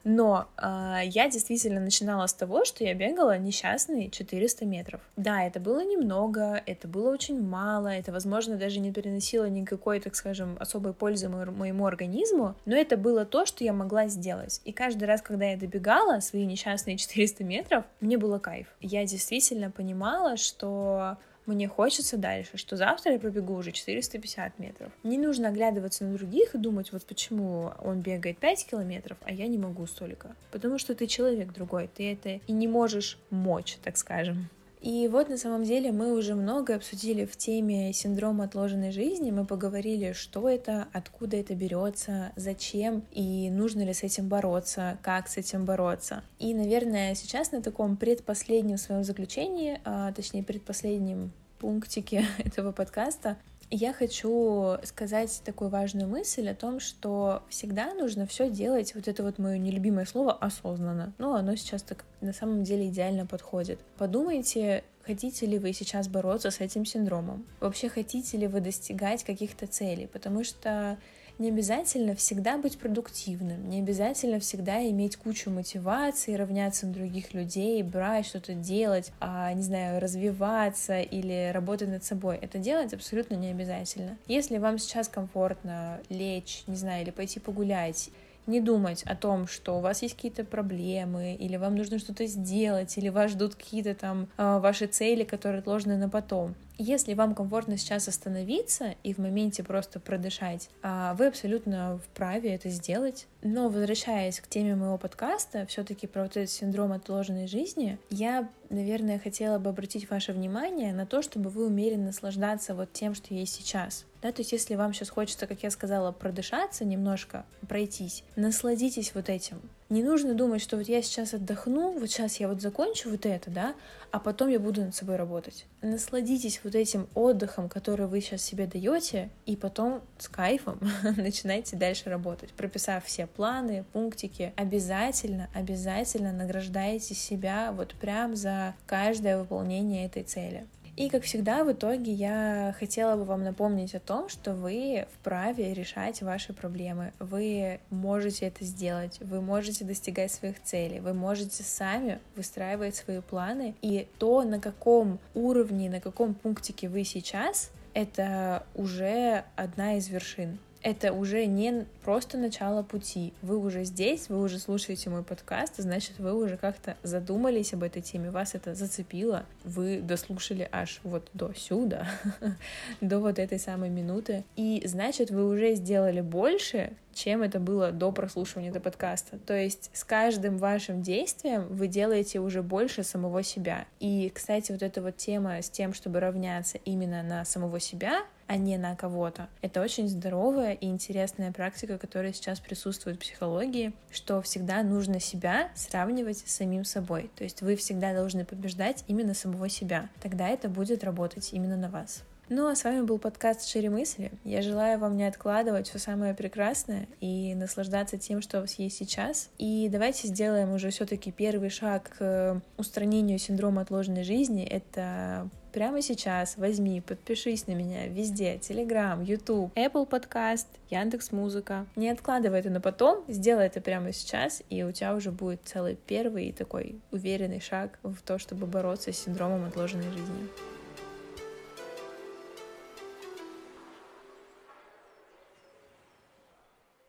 Но 0.05 0.49
э, 0.59 1.01
я 1.05 1.29
действительно 1.29 1.81
начинала 1.81 2.27
с 2.27 2.35
того, 2.35 2.65
что 2.65 2.85
я 2.85 2.95
бегала 2.95 3.39
несчастные 3.39 4.11
400 4.11 4.67
метров. 4.67 5.01
Да, 5.17 5.43
это 5.43 5.61
было 5.61 5.85
немного, 5.85 6.63
это 6.67 6.87
было 6.87 7.11
очень 7.11 7.43
мало, 7.43 7.89
это, 7.89 8.13
возможно, 8.13 8.57
даже 8.57 8.81
не 8.81 8.93
переносило 8.93 9.47
никакой, 9.49 10.01
так 10.01 10.15
скажем, 10.15 10.57
особой 10.61 10.93
пользы 10.93 11.29
мо- 11.29 11.51
моему 11.51 11.87
организму, 11.87 12.55
но 12.67 12.77
это 12.77 12.97
было 12.97 13.25
то, 13.25 13.47
что 13.47 13.65
я 13.65 13.73
могла 13.73 14.09
сделать. 14.09 14.61
И 14.65 14.73
каждый 14.73 15.05
раз, 15.05 15.23
когда 15.23 15.47
я 15.47 15.57
добегала 15.57 16.21
свои 16.21 16.45
несчастные 16.45 16.97
400 16.97 17.45
метров, 17.45 17.85
мне 18.01 18.19
было 18.19 18.39
кайф. 18.39 18.67
Я 18.81 19.05
действительно 19.07 19.71
понимала, 19.71 20.37
что 20.37 21.17
мне 21.47 21.69
хочется 21.69 22.17
дальше, 22.17 22.57
что 22.57 22.77
завтра 22.77 23.13
я 23.13 23.19
пробегу 23.19 23.55
уже 23.55 23.73
450 23.73 24.59
метров. 24.59 24.93
Не 25.03 25.19
нужно 25.19 25.49
оглядываться 25.49 26.05
на 26.05 26.17
других 26.17 26.55
и 26.55 26.59
думать, 26.59 26.93
вот 26.93 27.05
почему 27.05 27.73
он 27.83 28.01
бегает 28.01 28.39
5 28.39 28.67
километров, 28.67 29.19
а 29.25 29.33
я 29.33 29.47
не 29.47 29.59
могу 29.59 29.87
столько. 29.87 30.35
Потому 30.51 30.79
что 30.79 30.95
ты 30.95 31.07
человек 31.07 31.53
другой, 31.53 31.89
ты 31.95 32.13
это 32.13 32.41
и 32.47 32.53
не 32.53 32.69
можешь 32.69 33.19
мочь, 33.31 33.77
так 33.83 33.97
скажем. 33.97 34.49
И 34.85 35.09
вот 35.09 35.31
на 35.31 35.39
самом 35.39 35.65
деле 35.65 35.93
мы 35.93 36.13
уже 36.13 36.35
много 36.35 36.75
обсудили 36.75 37.25
в 37.25 37.39
теме 37.39 37.95
синдрома 37.95 38.45
отложенной 38.45 38.93
жизни. 38.93 39.31
Мы 39.31 39.47
поговорили, 39.47 40.13
что 40.13 40.47
это, 40.47 40.89
откуда 40.93 41.39
это 41.39 41.55
берется, 41.55 42.33
зачем 42.37 43.03
и 43.11 43.49
нужно 43.49 43.81
ли 43.81 43.95
с 43.95 44.03
этим 44.03 44.29
бороться, 44.29 44.99
как 45.01 45.29
с 45.29 45.39
этим 45.39 45.65
бороться. 45.65 46.23
И, 46.39 46.53
наверное, 46.53 47.15
сейчас 47.15 47.51
на 47.51 47.63
таком 47.63 47.97
предпоследнем 47.97 48.77
своем 48.77 49.05
заключении, 49.05 49.81
а, 49.87 50.13
точнее 50.13 50.43
предпоследнем 50.43 51.33
пунктики 51.59 52.23
этого 52.45 52.73
подкаста, 52.73 53.39
я 53.75 53.93
хочу 53.93 54.77
сказать 54.85 55.43
такую 55.45 55.71
важную 55.71 56.09
мысль 56.09 56.49
о 56.49 56.55
том, 56.55 56.81
что 56.81 57.43
всегда 57.49 57.93
нужно 57.95 58.27
все 58.27 58.49
делать, 58.49 58.95
вот 58.95 59.09
это 59.09 59.23
вот 59.23 59.39
мое 59.39 59.59
нелюбимое 59.59 60.05
слово, 60.05 60.33
осознанно. 60.33 61.13
Ну, 61.19 61.35
оно 61.35 61.57
сейчас 61.57 61.83
так 61.83 62.05
на 62.21 62.33
самом 62.33 62.63
деле 62.63 62.89
идеально 62.89 63.27
подходит. 63.27 63.81
Подумайте, 63.99 64.85
хотите 65.03 65.47
ли 65.47 65.59
вы 65.59 65.73
сейчас 65.73 66.09
бороться 66.09 66.51
с 66.51 66.61
этим 66.61 66.85
синдромом. 66.85 67.45
Вообще, 67.61 67.89
хотите 67.89 68.37
ли 68.37 68.47
вы 68.47 68.61
достигать 68.61 69.25
каких-то 69.25 69.67
целей, 69.67 70.07
потому 70.07 70.45
что 70.45 70.99
не 71.39 71.49
обязательно 71.49 72.15
всегда 72.15 72.59
быть 72.59 72.79
продуктивным, 72.79 73.69
не 73.69 73.81
обязательно 73.81 74.39
всегда 74.41 74.83
иметь 74.91 75.17
кучу 75.17 75.51
мотивации, 75.51 76.35
равняться 76.35 76.87
на 76.87 76.93
других 76.93 77.35
людей, 77.35 77.83
брать 77.83 78.27
что-то 78.27 78.55
делать, 78.55 79.13
а, 79.21 79.53
не 79.53 79.63
знаю, 79.63 80.01
развиваться 80.01 81.01
или 81.01 81.51
работать 81.53 81.89
над 81.89 82.05
собой. 82.05 82.39
Это 82.41 82.59
делать 82.59 82.95
абсолютно 82.95 83.35
не 83.35 83.49
обязательно. 83.49 84.17
Если 84.27 84.59
вам 84.59 84.79
сейчас 84.79 85.09
комфортно 85.09 86.01
лечь, 86.09 86.65
не 86.67 86.77
знаю, 86.77 87.03
или 87.03 87.11
пойти 87.11 87.41
погулять, 87.41 88.11
не 88.47 88.61
думать 88.61 89.03
о 89.05 89.17
том, 89.17 89.47
что 89.47 89.79
у 89.79 89.81
вас 89.81 90.03
есть 90.03 90.17
какие-то 90.17 90.45
проблемы, 90.45 91.35
или 91.35 91.57
вам 91.57 91.77
нужно 91.77 91.99
что-то 91.99 92.27
сделать, 92.27 92.97
или 92.99 93.09
вас 93.09 93.31
ждут 93.31 93.55
какие-то 93.55 93.95
там 93.95 94.29
э, 94.37 94.59
ваши 94.59 94.87
цели, 94.87 95.25
которые 95.25 95.61
отложены 95.61 95.97
на 95.97 96.09
потом. 96.09 96.55
Если 96.77 97.15
вам 97.15 97.37
комфортно 97.37 97.77
сейчас 97.77 98.09
остановиться 98.09 98.97
и 99.05 99.15
в 99.15 99.19
моменте 99.19 99.63
просто 99.63 100.01
продышать, 100.01 100.71
а, 100.83 101.15
вы 101.15 101.29
абсолютно 101.29 101.99
вправе 101.99 102.53
это 102.53 102.69
сделать. 102.69 103.27
Но 103.43 103.69
возвращаясь 103.69 104.41
к 104.41 104.49
теме 104.49 104.75
моего 104.75 104.99
подкаста, 104.99 105.67
все-таки 105.67 106.09
про 106.09 106.23
вот 106.23 106.37
этот 106.37 106.51
синдром 106.51 106.91
отложенной 106.93 107.47
жизни, 107.47 107.99
я, 108.11 108.49
наверное, 108.71 109.21
хотела 109.21 109.59
бы 109.59 109.71
обратить 109.71 110.11
ваше 110.11 110.33
внимание 110.33 110.93
на 110.93 111.07
то, 111.07 111.23
чтобы 111.23 111.49
вы 111.49 111.67
умели 111.67 111.95
наслаждаться 111.95 112.75
вот 112.75 112.93
тем, 112.93 113.15
что 113.15 113.35
есть 113.35 113.55
сейчас. 113.55 114.05
Да, 114.21 114.33
то 114.33 114.41
есть 114.41 114.53
если 114.53 114.75
вам 114.75 114.95
сейчас 114.95 115.11
хочется, 115.11 115.47
как 115.47 115.63
я 115.63 115.71
сказала, 115.71 116.11
продышаться 116.11 116.85
немножко, 116.85 117.45
пройтись, 117.69 118.25
насладитесь 118.35 119.15
вот 119.15 119.29
этим. 119.29 119.61
Не 119.95 120.03
нужно 120.03 120.35
думать, 120.35 120.61
что 120.61 120.77
вот 120.77 120.89
я 120.89 121.01
сейчас 121.03 121.35
отдохну, 121.35 121.93
вот 121.97 122.11
сейчас 122.11 122.41
я 122.41 122.49
вот 122.49 122.61
закончу 122.61 123.11
вот 123.11 123.27
это, 123.27 123.49
да, 123.49 123.77
а 124.11 124.19
потом 124.19 124.49
я 124.49 124.59
буду 124.59 124.81
над 124.81 124.93
собой 124.93 125.15
работать. 125.15 125.67
Насладитесь 125.83 126.61
вот 126.65 126.75
этим 126.75 127.07
отдыхом, 127.15 127.69
который 127.69 128.09
вы 128.09 128.21
сейчас 128.21 128.43
себе 128.43 128.67
даете, 128.67 129.31
и 129.47 129.55
потом 129.55 130.03
с 130.19 130.27
кайфом 130.27 130.81
начинайте 131.17 131.77
дальше 131.77 132.11
работать, 132.11 132.51
прописав 132.55 133.05
все 133.05 133.29
планы, 133.29 133.85
пунктики. 133.93 134.53
Обязательно, 134.57 135.49
обязательно 135.55 136.33
награждайте 136.33 137.15
себя 137.15 137.71
вот 137.71 137.95
прям 137.95 138.35
за 138.35 138.75
каждое 138.87 139.39
выполнение 139.39 140.07
этой 140.07 140.25
цели. 140.25 140.67
И, 140.97 141.09
как 141.09 141.25
всегда, 141.25 141.65
в 141.65 141.73
итоге 141.73 142.13
я 142.13 142.75
хотела 142.79 143.17
бы 143.17 143.25
вам 143.25 143.43
напомнить 143.43 143.95
о 143.95 144.01
том, 144.01 144.29
что 144.29 144.55
вы 144.55 145.07
вправе 145.13 145.75
решать 145.75 146.23
ваши 146.23 146.53
проблемы. 146.53 147.13
Вы 147.19 147.81
можете 147.91 148.47
это 148.47 148.65
сделать, 148.65 149.19
вы 149.21 149.41
можете 149.41 149.85
достигать 149.85 150.31
своих 150.31 150.63
целей, 150.63 151.01
вы 151.01 151.13
можете 151.13 151.65
сами 151.65 152.21
выстраивать 152.37 152.95
свои 152.95 153.21
планы. 153.21 153.75
И 153.83 154.07
то, 154.19 154.43
на 154.43 154.61
каком 154.61 155.19
уровне, 155.35 155.91
на 155.91 156.01
каком 156.01 156.35
пунктике 156.35 156.89
вы 156.89 157.03
сейчас, 157.05 157.71
это 157.93 158.65
уже 158.75 159.45
одна 159.57 159.97
из 159.97 160.09
вершин 160.09 160.59
это 160.85 161.15
уже 161.15 161.47
не 161.47 161.87
просто 162.05 162.37
начало 162.37 162.83
пути. 162.83 163.33
Вы 163.41 163.59
уже 163.59 163.85
здесь, 163.85 164.29
вы 164.29 164.41
уже 164.41 164.59
слушаете 164.59 165.09
мой 165.09 165.23
подкаст, 165.23 165.77
значит, 165.79 166.19
вы 166.19 166.35
уже 166.35 166.59
как-то 166.59 166.97
задумались 167.03 167.73
об 167.73 167.83
этой 167.83 168.03
теме, 168.03 168.31
вас 168.31 168.55
это 168.55 168.75
зацепило, 168.75 169.47
вы 169.65 170.01
дослушали 170.03 170.69
аж 170.71 171.01
вот 171.03 171.27
до 171.33 171.55
сюда, 171.55 172.07
до 173.01 173.19
вот 173.19 173.39
этой 173.39 173.59
самой 173.59 173.89
минуты, 173.89 174.45
и 174.57 174.83
значит, 174.85 175.31
вы 175.31 175.49
уже 175.49 175.75
сделали 175.75 176.21
больше, 176.21 176.93
чем 177.15 177.43
это 177.43 177.61
было 177.61 177.91
до 177.91 178.13
прослушивания 178.13 178.69
этого 178.69 178.83
подкаста. 178.83 179.39
То 179.39 179.57
есть 179.57 179.91
с 179.95 180.05
каждым 180.05 180.59
вашим 180.59 181.01
действием 181.01 181.67
вы 181.69 181.87
делаете 181.87 182.41
уже 182.41 182.63
больше 182.63 183.05
самого 183.05 183.43
себя. 183.43 183.87
И, 184.01 184.31
кстати, 184.35 184.73
вот 184.73 184.83
эта 184.83 185.01
вот 185.01 185.17
тема 185.17 185.63
с 185.63 185.71
тем, 185.71 185.95
чтобы 185.95 186.21
равняться 186.21 186.79
именно 186.85 187.23
на 187.23 187.45
самого 187.45 187.81
себя, 187.81 188.25
а 188.47 188.57
не 188.57 188.77
на 188.79 188.95
кого-то. 188.97 189.49
Это 189.63 189.81
очень 189.81 190.09
здоровая 190.09 190.73
и 190.73 190.87
интересная 190.87 191.53
практика, 191.53 191.99
которая 191.99 192.33
сейчас 192.33 192.61
присутствует 192.61 193.17
в 193.17 193.21
психологии, 193.21 193.93
что 194.11 194.43
всегда 194.43 194.83
нужно 194.83 195.21
себя 195.21 195.71
сравнивать 195.75 196.39
с 196.39 196.53
самим 196.53 196.85
собой. 196.85 197.31
То 197.37 197.45
есть 197.45 197.63
вы 197.63 197.77
всегда 197.77 198.13
должны 198.13 198.45
побеждать 198.45 199.05
именно 199.07 199.35
самого 199.35 199.69
себя. 199.69 200.09
Тогда 200.21 200.49
это 200.49 200.69
будет 200.69 201.05
работать 201.05 201.53
именно 201.53 201.77
на 201.77 201.89
вас. 201.89 202.23
Ну 202.51 202.69
а 202.69 202.75
с 202.75 202.85
вами 202.85 203.01
был 203.01 203.19
подкаст 203.19 203.67
«Шире 203.67 203.89
мысли». 203.89 204.31
Я 204.45 204.61
желаю 204.61 204.99
вам 204.99 205.17
не 205.17 205.25
откладывать 205.25 205.89
все 205.89 205.99
самое 205.99 206.35
прекрасное 206.35 207.09
и 207.23 207.55
наслаждаться 207.55 208.19
тем, 208.19 208.43
что 208.43 208.59
у 208.59 208.61
вас 208.61 208.75
есть 208.75 208.99
сейчас. 208.99 209.49
И 209.57 209.89
давайте 209.91 210.29
сделаем 210.29 210.71
уже 210.75 210.91
все 210.91 211.07
таки 211.07 211.33
первый 211.33 211.71
шаг 211.71 212.11
к 212.19 212.61
устранению 212.77 213.39
синдрома 213.39 213.81
отложенной 213.81 214.25
жизни. 214.25 214.63
Это 214.63 215.49
прямо 215.73 216.03
сейчас 216.03 216.59
возьми, 216.59 217.01
подпишись 217.01 217.67
на 217.67 217.73
меня 217.73 218.09
везде, 218.09 218.57
Telegram, 218.57 219.25
YouTube, 219.25 219.75
Apple 219.75 220.07
Podcast, 220.07 220.67
Яндекс 220.91 221.33
Музыка. 221.33 221.87
Не 221.97 222.11
откладывай 222.11 222.61
это 222.61 222.69
на 222.69 222.83
потом, 222.83 223.25
сделай 223.27 223.69
это 223.69 223.81
прямо 223.81 224.13
сейчас, 224.13 224.63
и 224.69 224.83
у 224.83 224.93
тебя 224.93 225.15
уже 225.15 225.33
будет 225.33 225.63
целый 225.65 225.97
первый 226.07 226.53
такой 226.53 227.01
уверенный 227.11 227.61
шаг 227.61 227.99
в 228.03 228.21
то, 228.21 228.39
чтобы 228.39 228.67
бороться 228.67 229.15
с 229.15 229.19
синдромом 229.19 229.65
отложенной 229.65 230.11
жизни. 230.11 230.74